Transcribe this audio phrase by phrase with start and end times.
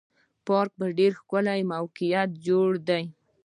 [0.45, 3.03] پارک په ډېر ښکلي موقعیت کې جوړ دی.